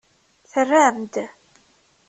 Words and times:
Terram-d. 0.51 1.13